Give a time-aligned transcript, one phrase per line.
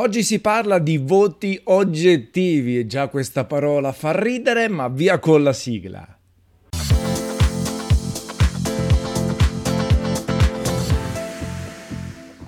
[0.00, 5.42] Oggi si parla di voti oggettivi e già questa parola fa ridere, ma via con
[5.42, 6.17] la sigla.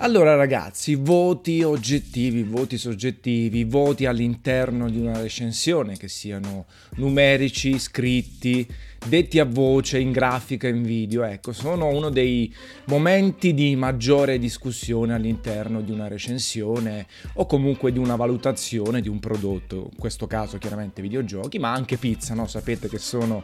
[0.03, 6.65] Allora ragazzi, voti oggettivi, voti soggettivi, voti all'interno di una recensione che siano
[6.95, 8.67] numerici, scritti,
[9.07, 12.51] detti a voce, in grafica, in video, ecco, sono uno dei
[12.85, 19.19] momenti di maggiore discussione all'interno di una recensione o comunque di una valutazione di un
[19.19, 22.47] prodotto, in questo caso chiaramente videogiochi, ma anche pizza, no?
[22.47, 23.43] Sapete che sono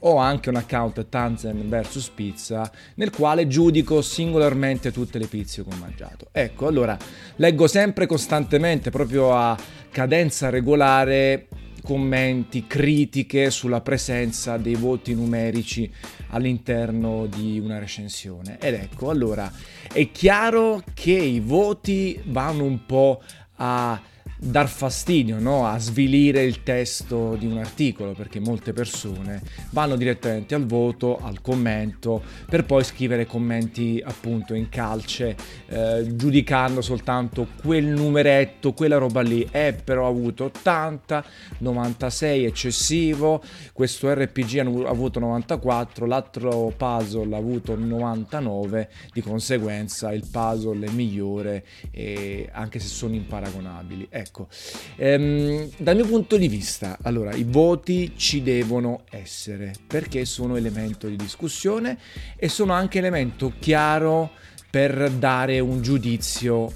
[0.00, 5.70] ho anche un account Tanzen vs Pizza nel quale giudico singolarmente tutte le pizze che
[5.72, 6.28] ho mangiato.
[6.32, 6.96] Ecco, allora
[7.36, 9.56] leggo sempre costantemente, proprio a
[9.90, 11.48] cadenza regolare,
[11.82, 15.90] commenti, critiche sulla presenza dei voti numerici
[16.30, 18.58] all'interno di una recensione.
[18.60, 19.50] Ed ecco, allora
[19.92, 23.22] è chiaro che i voti vanno un po'
[23.58, 24.00] a
[24.38, 25.66] dar fastidio no?
[25.66, 31.40] a svilire il testo di un articolo perché molte persone vanno direttamente al voto, al
[31.40, 39.20] commento per poi scrivere commenti appunto in calce eh, giudicando soltanto quel numeretto, quella roba
[39.20, 41.24] lì è eh, però avuto 80,
[41.58, 50.26] 96 eccessivo, questo RPG ha avuto 94, l'altro puzzle ha avuto 99, di conseguenza il
[50.30, 54.08] puzzle è migliore eh, anche se sono imparagonabili.
[54.10, 54.48] Ecco, Ecco,
[54.96, 61.08] ehm, dal mio punto di vista, allora, i voti ci devono essere perché sono elemento
[61.08, 61.98] di discussione
[62.36, 64.32] e sono anche elemento chiaro
[64.68, 66.70] per dare un giudizio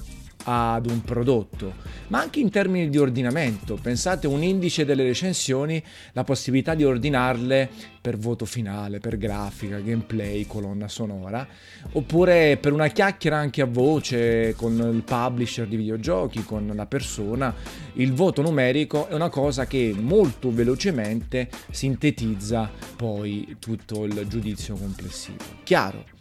[0.45, 1.75] ad un prodotto,
[2.09, 3.79] ma anche in termini di ordinamento.
[3.81, 7.69] Pensate un indice delle recensioni, la possibilità di ordinarle
[8.01, 11.47] per voto finale, per grafica, gameplay, colonna sonora,
[11.93, 17.55] oppure per una chiacchiera anche a voce con il publisher di videogiochi, con la persona.
[17.95, 25.39] Il voto numerico è una cosa che molto velocemente sintetizza poi tutto il giudizio complessivo.
[25.63, 26.19] Chiaro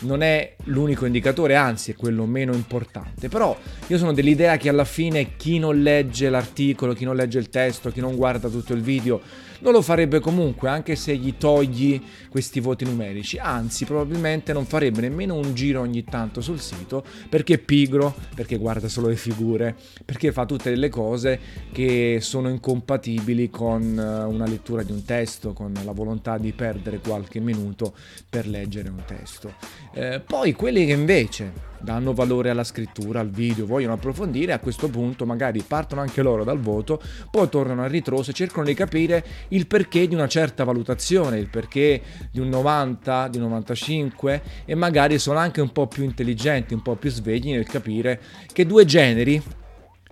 [0.00, 3.28] non è l'unico indicatore, anzi è quello meno importante.
[3.28, 7.48] Però io sono dell'idea che alla fine chi non legge l'articolo, chi non legge il
[7.48, 9.20] testo, chi non guarda tutto il video,
[9.60, 13.38] non lo farebbe comunque, anche se gli togli questi voti numerici.
[13.38, 18.56] Anzi, probabilmente non farebbe nemmeno un giro ogni tanto sul sito perché è pigro, perché
[18.56, 19.74] guarda solo le figure,
[20.04, 21.40] perché fa tutte delle cose
[21.72, 26.98] che sono incompatibili con eh, una lettura di un testo, con la volontà di perdere
[26.98, 27.94] qualche minuto
[28.28, 29.54] per leggere un testo.
[29.98, 34.90] Eh, poi quelli che invece danno valore alla scrittura, al video, vogliono approfondire, a questo
[34.90, 39.24] punto magari partono anche loro dal voto, poi tornano a ritroso e cercano di capire
[39.48, 44.74] il perché di una certa valutazione, il perché di un 90, di un 95 e
[44.74, 48.20] magari sono anche un po' più intelligenti, un po' più svegli nel capire
[48.52, 49.42] che due generi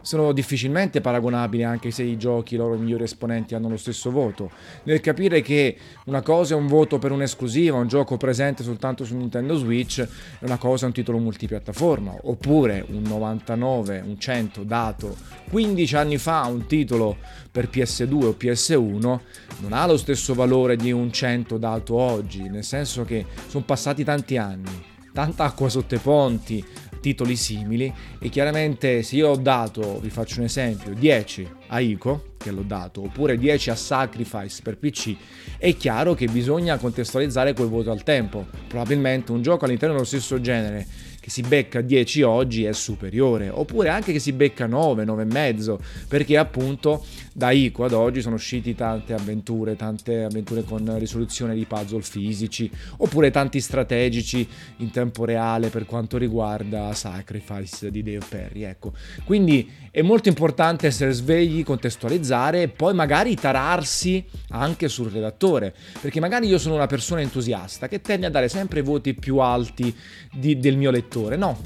[0.05, 4.51] sono difficilmente paragonabili anche se i giochi, i loro migliori esponenti hanno lo stesso voto.
[4.83, 9.17] Nel capire che una cosa è un voto per un'esclusiva, un gioco presente soltanto su
[9.17, 10.09] Nintendo Switch, e
[10.45, 15.17] una cosa è un titolo multipiattaforma, oppure un 99, un 100 dato
[15.49, 17.17] 15 anni fa un titolo
[17.51, 19.21] per PS2 o PS1
[19.61, 24.05] non ha lo stesso valore di un 100 dato oggi, nel senso che sono passati
[24.05, 26.63] tanti anni tanta acqua sotto i ponti,
[27.05, 32.33] titoli simili e chiaramente se io ho dato, vi faccio un esempio, 10 a ICO,
[32.39, 35.15] che l'ho dato, oppure 10 a Sacrifice per PC,
[35.59, 38.47] è chiaro che bisogna contestualizzare quel voto al tempo.
[38.67, 40.87] Probabilmente un gioco all'interno dello stesso genere
[41.25, 45.25] che si becca 10 oggi è superiore, oppure anche che si becca 9, 9 e
[45.25, 47.03] mezzo, perché appunto
[47.33, 52.71] da ICO ad oggi sono usciti tante avventure, tante avventure con risoluzione di puzzle fisici,
[52.99, 54.47] oppure tanti strategici
[54.79, 58.93] in tempo reale per quanto riguarda Sacrifice di Dave Perry, ecco.
[59.25, 66.21] Quindi è molto importante essere svegli, contestualizzare e poi magari tararsi anche sul redattore, perché
[66.21, 69.97] magari io sono una persona entusiasta che tende a dare sempre voti più alti
[70.31, 71.57] di, del mio lettore lettore, no,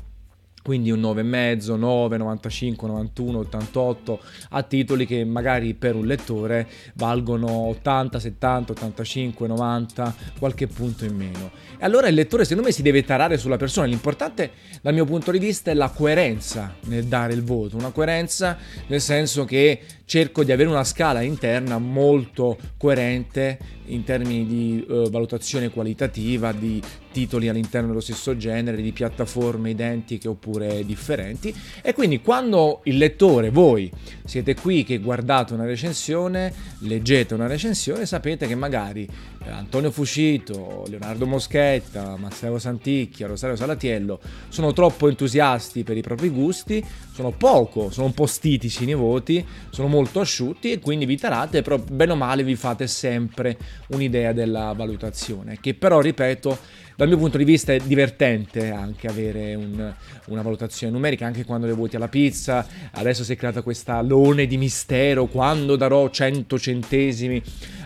[0.62, 4.20] quindi un 9,5, 9, 95, 91, 88
[4.50, 11.17] a titoli che magari per un lettore valgono 80, 70, 85, 90, qualche punto in
[11.17, 11.50] meno.
[11.78, 14.50] E allora il lettore secondo me si deve tarare sulla persona, l'importante
[14.82, 18.58] dal mio punto di vista è la coerenza nel dare il voto, una coerenza
[18.88, 23.58] nel senso che cerco di avere una scala interna molto coerente
[23.88, 26.81] in termini di uh, valutazione qualitativa, di
[27.12, 31.55] titoli all'interno dello stesso genere, di piattaforme identiche oppure differenti.
[31.82, 33.93] E quindi quando il lettore, voi
[34.25, 40.85] siete qui che guardate una recensione, leggete una recensione, sapete che magari eh, Antonio Fucito,
[40.89, 47.91] Leonardo Moschetta, Massimo Santicchia, Rosario Salatiello sono troppo entusiasti per i propri gusti, sono poco,
[47.91, 52.12] sono un po' stitici nei voti, sono molto asciutti e quindi vi tarate, però bene
[52.12, 53.56] o male vi fate sempre
[53.89, 56.59] un'idea della valutazione, che però, ripeto,
[56.99, 59.95] dal mio punto di vista è divertente anche avere un,
[60.27, 64.49] una valutazione numerica, anche quando le voti alla pizza, adesso si è creata questa lone
[64.49, 67.41] di mistero, quando darò 100 centesimi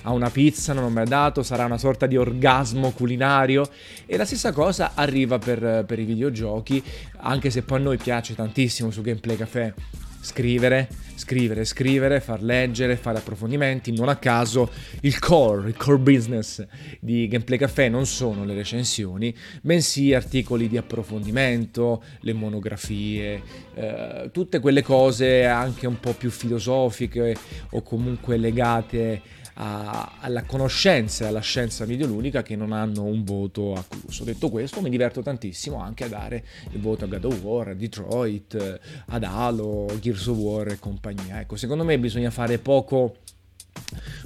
[0.05, 3.69] a una pizza, non ho mai dato, sarà una sorta di orgasmo culinario.
[4.06, 6.82] E la stessa cosa arriva per, per i videogiochi,
[7.19, 9.75] anche se poi a noi piace tantissimo su Gameplay Café
[10.22, 13.92] scrivere, scrivere, scrivere, far leggere, fare approfondimenti.
[13.92, 14.70] Non a caso
[15.00, 16.64] il core, il core business
[17.00, 23.42] di Gameplay Café non sono le recensioni, bensì articoli di approfondimento, le monografie,
[23.74, 27.36] eh, tutte quelle cose anche un po' più filosofiche
[27.70, 33.75] o comunque legate a, alla conoscenza e alla scienza videoludica che non hanno un voto
[33.75, 34.25] accluso.
[34.25, 37.75] Detto questo, mi diverto tantissimo anche a dare il voto a God of War, a
[37.75, 41.40] Detroit, ad Halo, Gears of War e compagnia.
[41.40, 43.16] Ecco, secondo me bisogna fare poco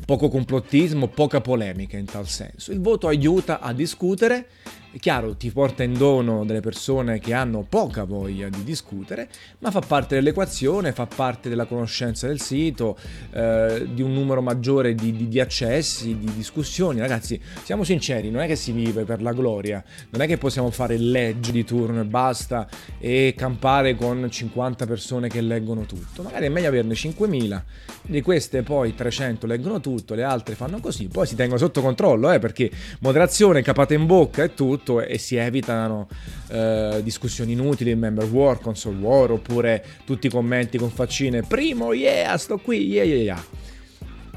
[0.05, 2.73] poco complottismo, poca polemica in tal senso.
[2.73, 4.49] Il voto aiuta a discutere
[4.97, 9.29] è chiaro, ti porta in dono delle persone che hanno poca voglia di discutere,
[9.59, 12.97] ma fa parte dell'equazione, fa parte della conoscenza del sito,
[13.33, 17.01] eh, di un numero maggiore di, di, di, accessi, di discussioni.
[17.01, 20.71] Ragazzi, siamo sinceri, non è che si vive per la gloria, non è che possiamo
[20.71, 22.67] fare il legge di turno e basta
[22.99, 26.23] e campare con 50 persone che leggono tutto.
[26.23, 27.63] Magari è meglio averne 5.000,
[28.01, 32.33] di queste poi 300 leggono tutto, le altre fanno così, poi si tengono sotto controllo,
[32.33, 32.71] eh, perché
[33.01, 36.07] moderazione, capate in bocca e tutto tutto e si evitano
[36.49, 42.37] eh, discussioni inutili, member war, console war oppure tutti i commenti con faccine primo, yeah,
[42.37, 43.45] sto qui, yeah, yeah, yeah.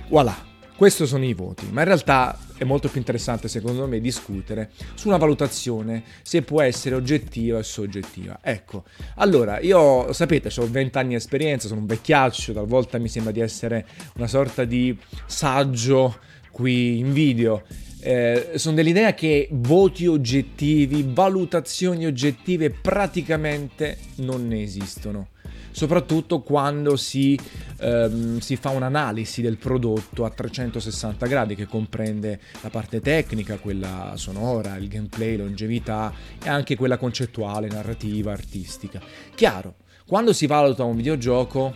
[0.09, 0.47] Voilà.
[0.75, 5.09] Questi sono i voti, ma in realtà è molto più interessante secondo me discutere su
[5.09, 8.39] una valutazione se può essere oggettiva o soggettiva.
[8.41, 8.85] Ecco,
[9.15, 13.41] allora io sapete, ho 20 anni di esperienza, sono un vecchiaccio, talvolta mi sembra di
[13.41, 13.85] essere
[14.15, 16.17] una sorta di saggio
[16.49, 17.63] qui in video
[18.01, 25.29] eh, sono dell'idea che voti oggettivi, valutazioni oggettive praticamente non ne esistono.
[25.71, 27.39] Soprattutto quando si,
[27.79, 34.13] ehm, si fa un'analisi del prodotto a 360 gradi che comprende la parte tecnica, quella
[34.15, 36.11] sonora, il gameplay, longevità
[36.43, 39.01] e anche quella concettuale, narrativa, artistica.
[39.35, 39.75] Chiaro,
[40.07, 41.75] quando si valuta un videogioco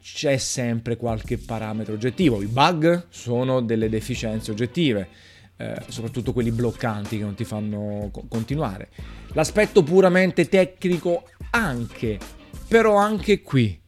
[0.00, 2.42] c'è sempre qualche parametro oggettivo.
[2.42, 5.08] I bug sono delle deficienze oggettive
[5.56, 8.90] eh, soprattutto quelli bloccanti che non ti fanno co- continuare.
[9.32, 12.18] L'aspetto puramente tecnico anche,
[12.68, 13.81] però anche qui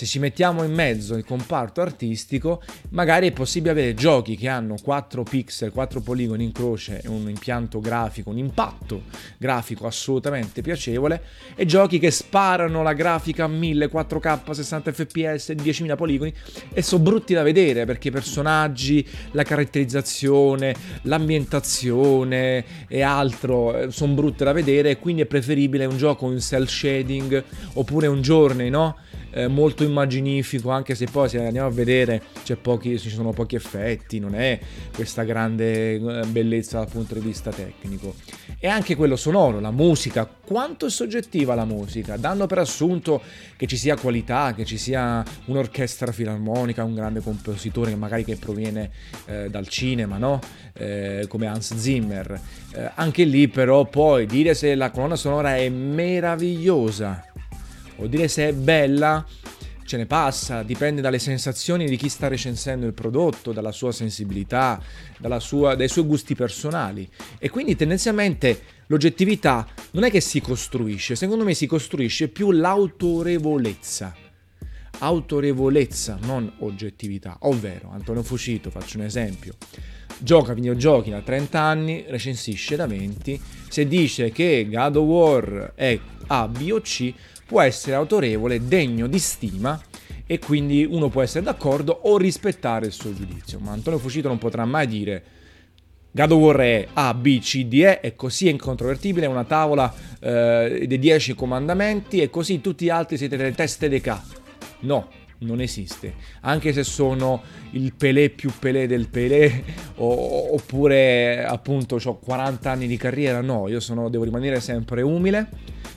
[0.00, 2.62] se ci mettiamo in mezzo il comparto artistico,
[2.92, 7.28] magari è possibile avere giochi che hanno 4 pixel, 4 poligoni in croce e un
[7.28, 9.02] impianto grafico, un impatto
[9.36, 11.22] grafico assolutamente piacevole,
[11.54, 16.32] e giochi che sparano la grafica a 1000, 4K, 60 fps, 10.000 poligoni
[16.72, 24.14] e sono brutti da vedere perché i personaggi, la caratterizzazione, l'ambientazione e altro eh, sono
[24.14, 27.44] brutte da vedere quindi è preferibile un gioco in cell shading
[27.74, 28.96] oppure un journey, no?
[29.30, 32.22] Eh, molto immaginifico, anche se poi se andiamo a vedere
[32.60, 34.58] pochi, ci sono pochi effetti, non è
[34.94, 38.14] questa grande eh, bellezza dal punto di vista tecnico.
[38.58, 42.16] E anche quello sonoro, la musica, quanto è soggettiva la musica?
[42.16, 43.22] Danno per assunto
[43.56, 48.90] che ci sia qualità, che ci sia un'orchestra filarmonica, un grande compositore magari che proviene
[49.26, 50.40] eh, dal cinema, no?
[50.74, 52.40] Eh, come Hans Zimmer.
[52.72, 57.29] Eh, anche lì però poi dire se la colonna sonora è meravigliosa
[58.00, 59.24] o dire se è bella
[59.90, 64.80] ce ne passa, dipende dalle sensazioni di chi sta recensendo il prodotto, dalla sua sensibilità,
[65.38, 67.08] sua, dai suoi gusti personali.
[67.40, 74.14] E quindi tendenzialmente l'oggettività non è che si costruisce, secondo me si costruisce più l'autorevolezza.
[75.00, 77.38] Autorevolezza, non oggettività.
[77.40, 79.54] Ovvero, Antonio Fucito, faccio un esempio,
[80.18, 85.98] gioca videogiochi da 30 anni, recensisce da 20, se dice che God of War è
[86.28, 87.12] A, B o C,
[87.50, 89.82] può essere autorevole, degno di stima
[90.24, 93.58] e quindi uno può essere d'accordo o rispettare il suo giudizio.
[93.58, 95.24] Ma Antonio Fucito non potrà mai dire
[96.12, 99.42] God of War è A, B, C, D, E e così è incontrovertibile, è una
[99.42, 104.16] tavola eh, dei 10 comandamenti e così tutti gli altri siete delle teste dei K.
[104.82, 106.14] No, non esiste.
[106.42, 107.42] Anche se sono
[107.72, 109.64] il Pelé più Pelé del Pelé,
[109.96, 115.48] o, oppure appunto ho 40 anni di carriera, no, io sono, devo rimanere sempre umile,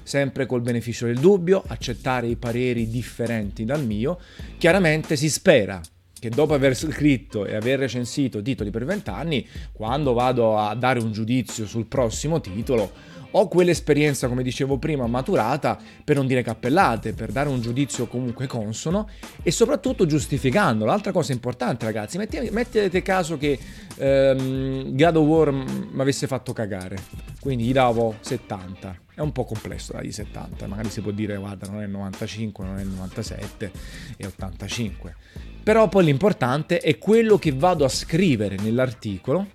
[0.04, 4.20] sempre col beneficio del dubbio, accettare i pareri differenti dal mio.
[4.58, 5.82] Chiaramente si spera
[6.24, 11.12] che dopo aver scritto e aver recensito titoli per vent'anni, quando vado a dare un
[11.12, 12.92] giudizio sul prossimo titolo,
[13.36, 18.48] ho quell'esperienza, come dicevo prima, maturata per non dire cappellate, per dare un giudizio comunque
[18.48, 19.10] consono
[19.42, 20.86] e soprattutto giustificando.
[20.86, 23.60] L'altra cosa importante, ragazzi, mettete, caso che
[23.98, 26.98] ehm, God of War mi avesse fatto cagare,
[27.42, 29.03] quindi gli davo 70.
[29.15, 32.79] È un po' complesso dargli 70, magari si può dire guarda non è 95, non
[32.79, 33.72] è 97,
[34.17, 35.15] è 85.
[35.62, 39.48] Però poi l'importante è quello che vado a scrivere nell'articolo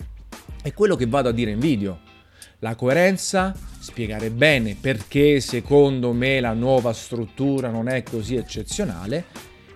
[0.62, 1.98] e quello che vado a dire in video
[2.60, 9.26] la coerenza, spiegare bene perché secondo me la nuova struttura non è così eccezionale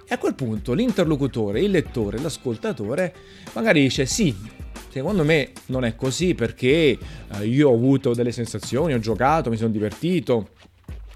[0.07, 3.15] e a quel punto l'interlocutore, il lettore, l'ascoltatore
[3.53, 4.37] magari dice sì,
[4.89, 6.99] secondo me non è così perché
[7.37, 10.51] eh, io ho avuto delle sensazioni, ho giocato, mi sono divertito,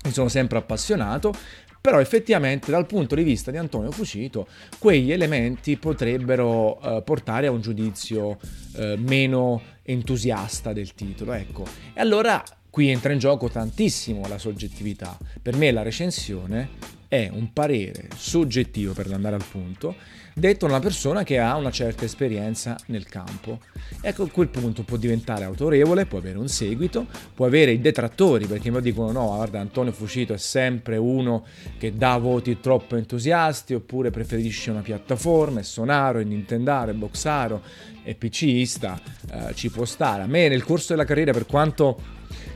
[0.05, 1.33] mi sono sempre appassionato,
[1.81, 4.49] però effettivamente dal punto di vista di Antonio Fucito
[4.79, 8.39] quegli elementi potrebbero eh, portare a un giudizio
[8.75, 11.65] eh, meno entusiasta del titolo, ecco.
[11.95, 15.17] E allora qui entra in gioco tantissimo la soggettività.
[15.41, 19.95] Per me la recensione è un parere soggettivo per andare al punto
[20.39, 23.61] detto da una persona che ha una certa esperienza nel campo.
[24.03, 28.47] Ecco, a quel punto può diventare autorevole, può avere un seguito, può avere i detrattori,
[28.47, 31.47] perché mi dicono no, guarda, Antonio Fucito è sempre uno
[31.79, 37.63] che dà voti troppo entusiasti, oppure preferisce una piattaforma, è sonaro, è nintendaro, è boxaro,
[38.03, 39.01] è PCista,
[39.33, 40.23] eh, ci può stare.
[40.23, 41.99] A me nel corso della carriera, per quanto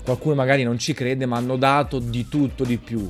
[0.04, 3.08] qualcuno magari non ci crede, mi hanno dato di tutto di più.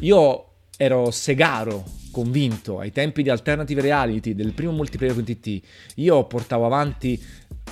[0.00, 5.60] Io ero segaro convinto ai tempi di Alternative Reality del primo multiplayer con TT,
[5.96, 7.22] io portavo avanti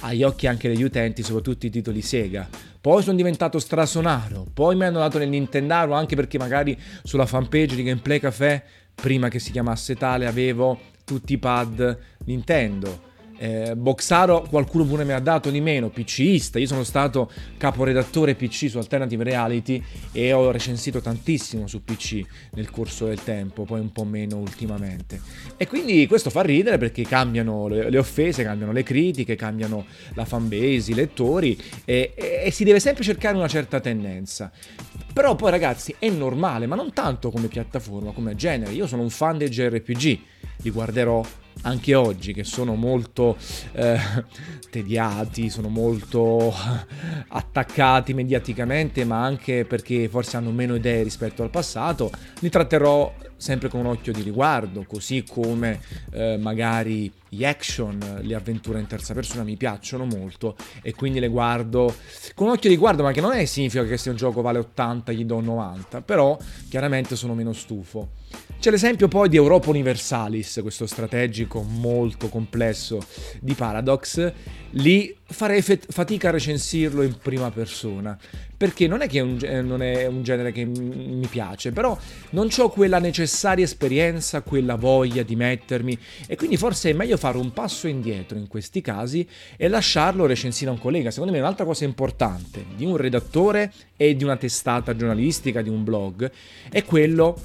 [0.00, 2.48] agli occhi anche degli utenti soprattutto i titoli Sega.
[2.80, 7.74] Poi sono diventato strasonaro, poi mi hanno dato nel Nintendaro anche perché magari sulla fanpage
[7.74, 8.62] di Gameplay Café,
[8.94, 15.12] prima che si chiamasse tale, avevo tutti i pad Nintendo eh, Boxaro qualcuno pure mi
[15.12, 20.50] ha dato di meno, PCista, io sono stato caporedattore PC su Alternative Reality e ho
[20.50, 22.22] recensito tantissimo su PC
[22.52, 25.20] nel corso del tempo, poi un po' meno ultimamente.
[25.56, 30.24] E quindi questo fa ridere perché cambiano le, le offese, cambiano le critiche, cambiano la
[30.24, 34.50] fanbase, i lettori e, e, e si deve sempre cercare una certa tendenza.
[35.12, 38.72] Però poi ragazzi è normale, ma non tanto come piattaforma, come genere.
[38.72, 40.18] Io sono un fan dei JRPG,
[40.62, 41.24] li guarderò
[41.62, 43.36] anche oggi che sono molto
[43.72, 43.98] eh,
[44.70, 46.52] tediati, sono molto
[47.28, 53.12] attaccati mediaticamente, ma anche perché forse hanno meno idee rispetto al passato, li tratterò
[53.44, 55.78] sempre con un occhio di riguardo, così come
[56.12, 61.28] eh, magari gli action, le avventure in terza persona mi piacciono molto e quindi le
[61.28, 61.94] guardo
[62.34, 64.60] con un occhio di riguardo, ma che non è significa che se un gioco vale
[64.60, 66.38] 80 gli do 90, però
[66.70, 68.12] chiaramente sono meno stufo.
[68.58, 72.98] C'è l'esempio poi di Europa Universalis, questo strategico molto complesso
[73.40, 74.32] di Paradox.
[74.70, 78.16] Lì farei fet- fatica a recensirlo in prima persona,
[78.56, 81.98] perché non è che è un, non è un genere che mi piace, però
[82.30, 87.36] non ho quella necessaria esperienza, quella voglia di mettermi e quindi forse è meglio fare
[87.36, 91.10] un passo indietro in questi casi e lasciarlo recensire a un collega.
[91.10, 95.84] Secondo me un'altra cosa importante di un redattore e di una testata giornalistica, di un
[95.84, 96.30] blog,
[96.70, 97.38] è quello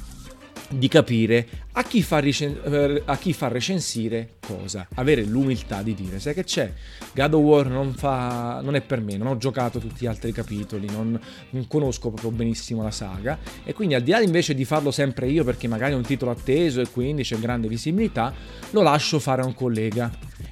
[0.70, 5.94] di capire a chi, fa recen- eh, a chi fa recensire cosa, avere l'umiltà di
[5.94, 6.72] dire, sai che c'è,
[7.14, 10.32] God of War non, fa, non è per me, non ho giocato tutti gli altri
[10.32, 11.20] capitoli, non,
[11.52, 13.38] non, conosco proprio benissimo la saga.
[13.64, 16.32] E quindi al di là invece di farlo sempre io perché magari è un titolo
[16.32, 18.34] atteso e quindi c'è grande visibilità,
[18.72, 20.12] lo lascio fare a un collega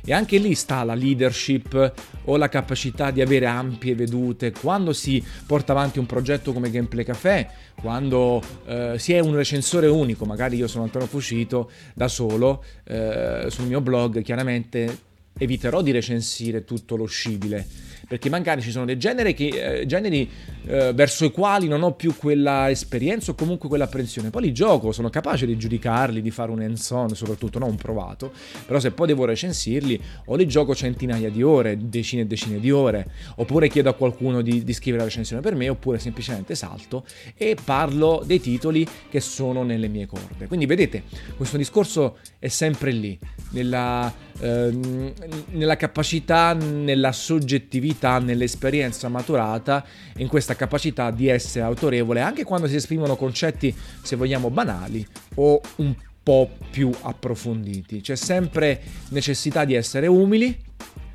[0.09, 4.53] e anche lì sta la leadership o la capacità di avere ampie vedute.
[4.53, 7.49] Quando si porta avanti un progetto come Gameplay Café,
[7.81, 13.47] quando eh, si è un recensore unico, magari io sono Antonio Fucito da solo eh,
[13.49, 14.97] sul mio blog, chiaramente
[15.37, 17.67] eviterò di recensire tutto lo scibile
[18.07, 20.29] perché magari ci sono dei generi, che, eh, generi
[20.65, 24.29] eh, verso i quali non ho più quella esperienza o comunque quella apprensione.
[24.29, 28.31] Poi li gioco, sono capace di giudicarli, di fare un hands-on, soprattutto non provato,
[28.65, 32.71] però se poi devo recensirli o li gioco centinaia di ore, decine e decine di
[32.71, 37.05] ore, oppure chiedo a qualcuno di, di scrivere la recensione per me, oppure semplicemente salto
[37.35, 40.47] e parlo dei titoli che sono nelle mie corde.
[40.47, 41.03] Quindi vedete,
[41.35, 43.19] questo discorso è sempre lì,
[43.51, 45.13] nella, ehm,
[45.51, 49.83] nella capacità, nella soggettività maturità, nell'esperienza maturata,
[50.17, 55.59] in questa capacità di essere autorevole anche quando si esprimono concetti, se vogliamo, banali o
[55.77, 58.01] un po' più approfonditi.
[58.01, 60.65] C'è sempre necessità di essere umili,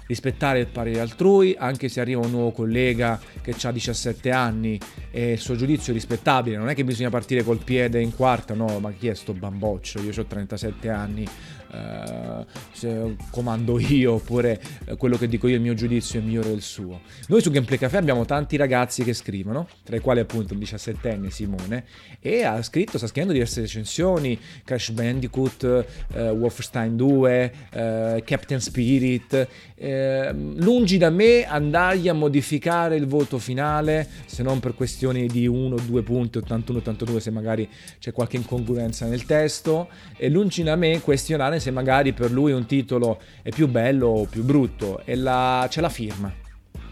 [0.07, 4.79] rispettare il parere altrui, anche se arriva un nuovo collega che ha 17 anni
[5.11, 8.53] e il suo giudizio è rispettabile, non è che bisogna partire col piede in quarta,
[8.55, 10.01] no, ma chi è sto bamboccio?
[10.01, 11.27] Io ho 37 anni,
[11.73, 16.63] eh, comando io oppure eh, quello che dico io, il mio giudizio è migliore del
[16.63, 17.01] suo.
[17.29, 21.29] Noi su Gameplay Café abbiamo tanti ragazzi che scrivono, tra i quali appunto un 17enne
[21.29, 21.85] Simone,
[22.21, 29.49] e ha scritto, sta scrivendo diverse recensioni, Crash Bandicoot, eh, Wolfenstein 2, eh, Captain Spirit.
[29.75, 35.47] Eh, lungi da me andargli a modificare il voto finale, se non per questioni di
[35.47, 41.01] 1 2 punti, 81-82, se magari c'è qualche incongruenza nel testo, e lungi da me
[41.01, 45.01] questionare se magari per lui un titolo è più bello o più brutto.
[45.05, 46.33] E la, c'è la firma,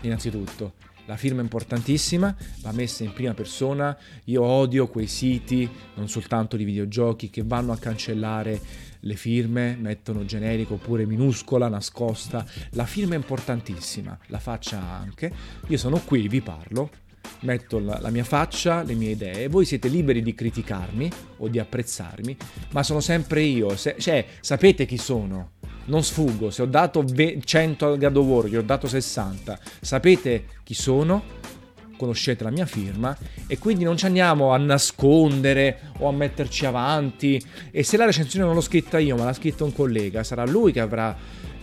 [0.02, 0.74] innanzitutto.
[1.06, 3.98] La firma è importantissima, va messa in prima persona.
[4.26, 8.60] Io odio quei siti, non soltanto di videogiochi, che vanno a cancellare
[9.00, 12.46] le firme, mettono generico oppure minuscola, nascosta.
[12.70, 15.32] La firma è importantissima, la faccia anche.
[15.66, 16.90] Io sono qui, vi parlo,
[17.40, 21.58] metto la, la, mia faccia, le mie idee, voi siete liberi di criticarmi o di
[21.58, 22.37] apprezzarmi,
[22.72, 25.52] ma sono sempre io, Se, cioè sapete chi sono,
[25.87, 30.44] non sfuggo, se ho dato 100 al God of War, gli ho dato 60, sapete
[30.62, 31.38] chi sono,
[32.00, 33.14] conoscete la mia firma
[33.46, 37.42] e quindi non ci andiamo a nascondere o a metterci avanti.
[37.70, 40.72] E se la recensione non l'ho scritta io ma l'ha scritta un collega sarà lui
[40.72, 41.14] che avrà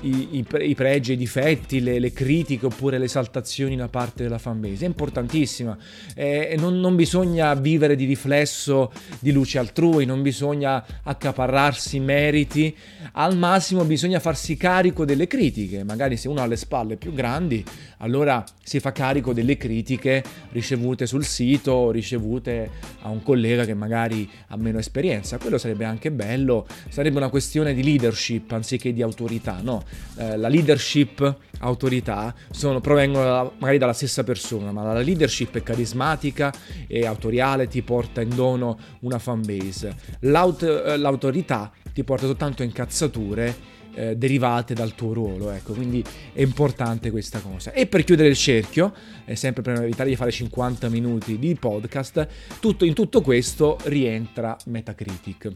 [0.02, 4.38] i, i, i pregi, i difetti, le, le, critiche oppure le esaltazioni da parte della
[4.38, 4.86] fanbase.
[4.86, 5.78] È importantissima.
[6.16, 12.76] Eh, non, non, bisogna vivere di riflesso di luce altrui, non bisogna accaparrarsi meriti.
[13.14, 15.84] Al massimo bisogna farsi carico delle critiche.
[15.84, 17.64] Magari se uno ha le spalle più grandi,
[17.98, 22.70] allora si fa carico delle critiche ricevute sul sito, ricevute
[23.02, 25.38] a un collega che magari ha meno esperienza.
[25.38, 26.68] Quello sarebbe anche bello.
[26.90, 29.86] Sarebbe una questione di leadership anziché di autorità, no?
[30.18, 35.64] Eh, la leadership, autorità, sono, provengono da, magari dalla stessa persona, ma la leadership è
[35.64, 36.54] carismatica
[36.88, 39.96] e autoriale, ti porta in dono una fanbase.
[40.22, 46.42] L'aut- eh, l'autorità ti porta soltanto incazzature eh, derivate dal tuo ruolo, ecco, quindi è
[46.42, 47.74] importante questa cosa.
[47.74, 48.94] E per chiudere il cerchio,
[49.26, 52.28] eh, sempre per evitare di fare 50 minuti di podcast,
[52.60, 55.52] tutto, in tutto questo rientra Metacritic.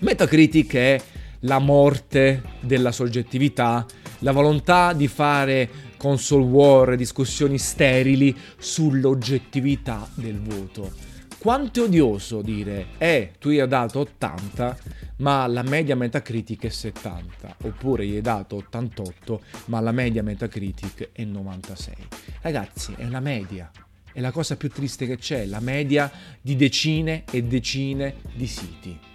[0.00, 1.00] Metacritic è
[1.40, 3.86] la morte della soggettività,
[4.20, 10.90] la volontà di fare console war, discussioni sterili sull'oggettività del voto.
[11.38, 14.76] Quanto è odioso dire, eh, tu gli hai dato 80,
[15.18, 21.10] ma la media Metacritic è 70, oppure gli hai dato 88, ma la media Metacritic
[21.12, 21.94] è 96.
[22.40, 23.70] Ragazzi, è una media,
[24.12, 29.07] è la cosa più triste che c'è, la media di decine e decine di siti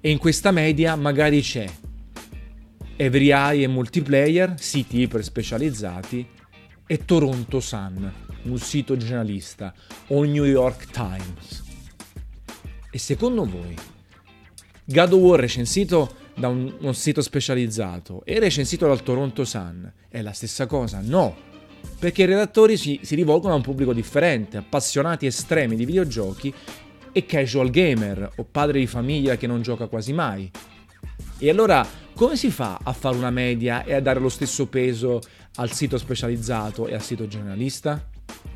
[0.00, 1.68] e in questa media magari c'è
[2.96, 6.26] Every Eye e Multiplayer, siti iper specializzati,
[6.86, 9.72] e Toronto Sun, un sito generalista,
[10.08, 11.62] o New York Times.
[12.90, 13.74] E secondo voi,
[14.84, 20.20] God of War recensito da un, un sito specializzato e recensito dal Toronto Sun è
[20.20, 21.00] la stessa cosa?
[21.02, 21.36] No,
[21.98, 26.52] perché i redattori si, si rivolgono a un pubblico differente, appassionati estremi di videogiochi
[27.12, 30.50] e casual gamer o padre di famiglia che non gioca quasi mai.
[31.38, 35.20] E allora come si fa a fare una media e a dare lo stesso peso
[35.54, 38.06] al sito specializzato e al sito generalista?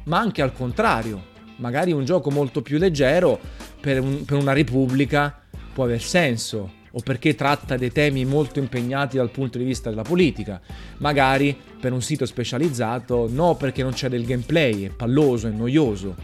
[0.05, 3.41] Ma anche al contrario, magari un gioco molto più leggero
[3.81, 5.41] per, un, per una repubblica
[5.73, 10.03] può aver senso, o perché tratta dei temi molto impegnati dal punto di vista della
[10.03, 10.61] politica.
[10.99, 16.15] Magari per un sito specializzato no perché non c'è del gameplay, è palloso, è noioso.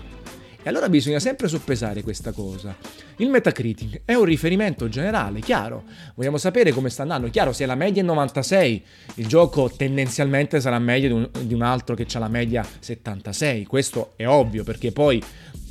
[0.62, 2.76] E allora bisogna sempre soppesare questa cosa.
[3.16, 5.84] Il Metacritic è un riferimento generale, chiaro.
[6.14, 7.30] Vogliamo sapere come sta andando.
[7.30, 11.62] Chiaro, se la media è 96, il gioco tendenzialmente sarà meglio di un, di un
[11.62, 13.64] altro che ha la media 76.
[13.64, 15.22] Questo è ovvio, perché poi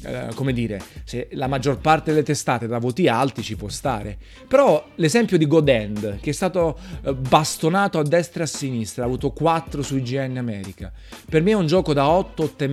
[0.02, 4.17] Uh, come dire, se la maggior parte delle testate da voti alti ci può stare.
[4.47, 9.08] Però l'esempio di Godend, che è stato uh, bastonato a destra e a sinistra, ha
[9.08, 10.89] avuto 4 su IGN America.
[11.30, 12.63] Per me è un gioco da 8, 8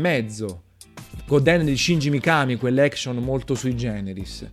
[1.27, 1.35] e mezzo.
[1.35, 4.47] Goden di Shinji Mikami, quell'action molto sui generis.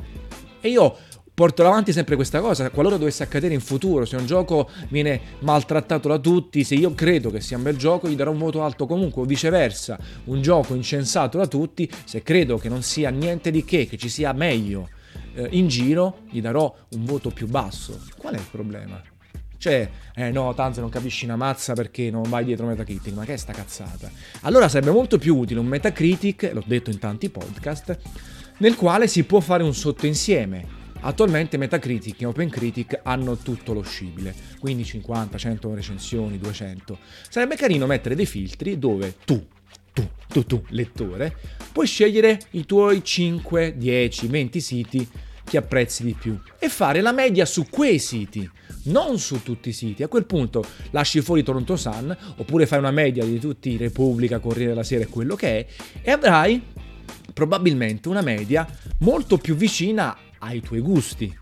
[0.60, 0.96] E io
[1.34, 6.08] porterò avanti sempre questa cosa, qualora dovesse accadere in futuro, se un gioco viene maltrattato
[6.08, 8.86] da tutti, se io credo che sia un bel gioco, gli darò un voto alto
[8.86, 13.66] comunque, o viceversa, un gioco incensato da tutti, se credo che non sia niente di
[13.66, 14.90] che, che ci sia meglio
[15.34, 18.00] eh, in giro, gli darò un voto più basso.
[18.18, 19.02] Qual è il problema?
[19.64, 23.36] Cioè, eh no, tanto non capisci una mazza perché non vai dietro Metacritic, ma che
[23.36, 24.12] è sta cazzata?
[24.42, 27.98] Allora sarebbe molto più utile un Metacritic, l'ho detto in tanti podcast,
[28.58, 34.36] nel quale si può fare un sottoinsieme Attualmente Metacritic e OpenCritic hanno tutto lo scibile,
[34.60, 36.98] quindi 50, 100 recensioni, 200.
[37.30, 39.46] Sarebbe carino mettere dei filtri dove tu,
[39.94, 41.38] tu, tu, tu, lettore,
[41.72, 45.10] puoi scegliere i tuoi 5, 10, 20 siti
[45.44, 48.50] che apprezzi di più e fare la media su quei siti,
[48.84, 50.04] non su tutti i siti.
[50.04, 54.70] A quel punto lasci fuori Toronto Sun oppure fai una media di tutti Repubblica, Corriere
[54.70, 55.66] della Sera e quello che è
[56.02, 56.62] e avrai
[57.34, 58.68] probabilmente una media
[59.00, 61.42] molto più vicina ai tuoi gusti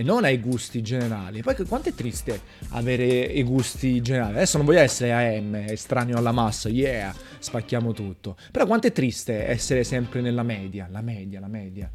[0.00, 1.42] e non ai gusti generali.
[1.42, 4.36] Poi quanto è triste avere i gusti generali.
[4.36, 8.36] Adesso non voglio essere AM, estraneo alla massa, yeah, spacchiamo tutto.
[8.50, 11.90] Però quanto è triste essere sempre nella media, la media, la media.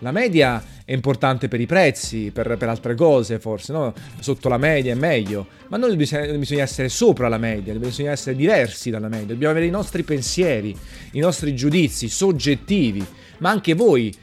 [0.00, 3.92] La media è importante per i prezzi, per, per altre cose forse, no?
[4.20, 8.36] Sotto la media è meglio, ma noi bisogna, bisogna, essere sopra la media, bisogna essere
[8.36, 10.74] diversi dalla media, dobbiamo avere i nostri pensieri,
[11.12, 13.04] i nostri giudizi soggettivi,
[13.38, 14.14] ma anche voi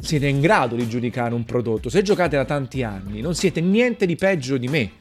[0.00, 1.90] siete in grado di giudicare un prodotto.
[1.90, 4.92] Se giocate da tanti anni, non siete niente di peggio di me.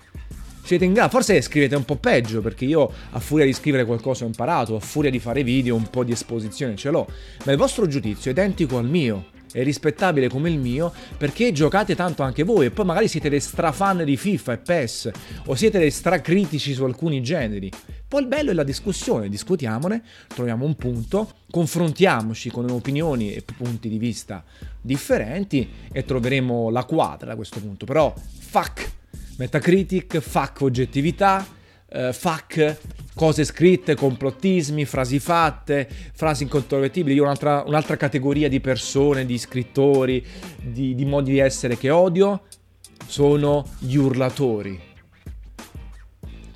[0.61, 4.25] Siete in grado, forse scrivete un po' peggio, perché io a furia di scrivere qualcosa
[4.25, 7.07] ho imparato, a furia di fare video un po' di esposizione ce l'ho,
[7.45, 11.95] ma il vostro giudizio è identico al mio è rispettabile come il mio perché giocate
[11.95, 15.11] tanto anche voi e poi magari siete dei strafan di FIFA e PES
[15.45, 17.71] o siete dei stracritici su alcuni generi.
[18.07, 23.87] Poi il bello è la discussione, discutiamone, troviamo un punto, confrontiamoci con opinioni e punti
[23.87, 24.43] di vista
[24.81, 27.85] differenti e troveremo la quadra da questo punto.
[27.85, 28.97] Però fuck
[29.39, 31.47] Metacritic, fuck oggettività,
[31.91, 32.77] uh, fuck
[33.13, 37.15] cose scritte, complottismi, frasi fatte, frasi incontrovertibili.
[37.15, 40.25] Io un'altra, un'altra categoria di persone, di scrittori,
[40.61, 42.43] di, di modi di essere che odio,
[43.05, 44.79] sono gli urlatori.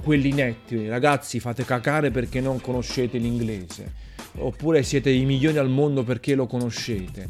[0.02, 3.94] Quelli netti, ragazzi fate cacare perché non conoscete l'inglese,
[4.38, 7.28] oppure siete i migliori al mondo perché lo conoscete.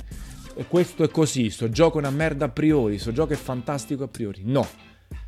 [0.67, 4.07] Questo è così, sto gioco è una merda a priori, sto gioco è fantastico a
[4.07, 4.41] priori.
[4.45, 4.67] No,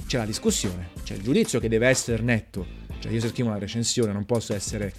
[0.05, 2.83] c'è la discussione, c'è il giudizio che deve essere netto.
[2.99, 4.93] Cioè io se scrivo una recensione non posso essere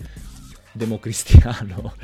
[0.76, 1.94] democristiano,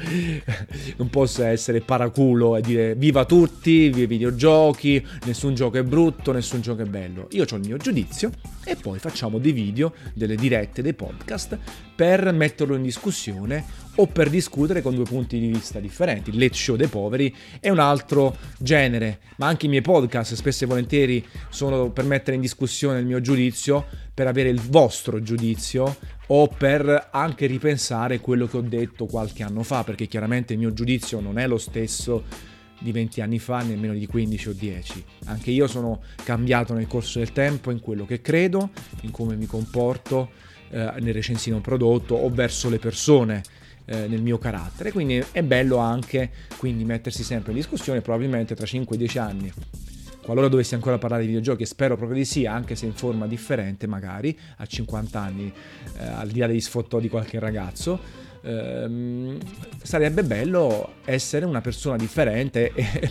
[0.96, 6.32] non posso essere paraculo e dire viva tutti, viva i videogiochi, nessun gioco è brutto,
[6.32, 7.28] nessun gioco è bello.
[7.32, 8.30] Io ho il mio giudizio
[8.64, 11.58] e poi facciamo dei video, delle dirette, dei podcast
[11.94, 13.64] per metterlo in discussione
[13.96, 16.36] o per discutere con due punti di vista differenti.
[16.38, 20.66] Late show dei poveri è un altro genere, ma anche i miei podcast spesso e
[20.66, 25.96] volentieri sono per mettere in discussione il mio giudizio, per avere il vostro giudizio
[26.28, 30.72] o per anche ripensare quello che ho detto qualche anno fa, perché chiaramente il mio
[30.72, 32.24] giudizio non è lo stesso
[32.78, 35.04] di 20 anni fa, nemmeno di 15 o 10.
[35.26, 38.70] Anche io sono cambiato nel corso del tempo in quello che credo,
[39.02, 40.30] in come mi comporto
[40.70, 43.42] eh, nel recensire un prodotto o verso le persone
[43.84, 44.92] eh, nel mio carattere.
[44.92, 49.52] Quindi è bello anche quindi mettersi sempre in discussione, probabilmente tra 5-10 anni
[50.22, 53.26] qualora dovessi ancora parlare di videogiochi, e spero proprio di sì, anche se in forma
[53.26, 55.52] differente magari, a 50 anni,
[55.98, 57.98] eh, al di là degli sfottò di qualche ragazzo,
[58.42, 59.38] ehm,
[59.82, 63.10] sarebbe bello essere una persona differente e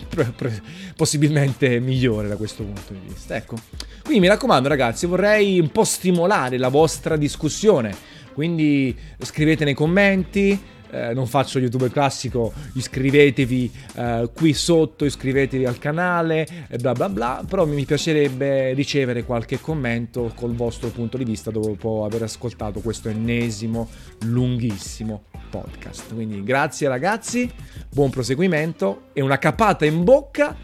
[0.96, 3.36] possibilmente migliore da questo punto di vista.
[3.36, 3.56] Ecco,
[4.02, 7.94] quindi mi raccomando ragazzi, vorrei un po' stimolare la vostra discussione,
[8.32, 10.58] quindi scrivete nei commenti,
[10.92, 16.46] eh, non faccio youtuber classico, iscrivetevi eh, qui sotto, iscrivetevi al canale,
[16.78, 22.04] bla bla bla, però mi piacerebbe ricevere qualche commento col vostro punto di vista dopo
[22.04, 23.88] aver ascoltato questo ennesimo
[24.26, 26.14] lunghissimo podcast.
[26.14, 27.50] Quindi grazie ragazzi,
[27.90, 30.54] buon proseguimento e una capata in bocca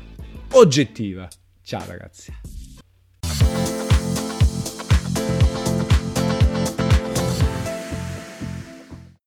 [0.52, 1.26] oggettiva.
[1.62, 2.47] Ciao ragazzi.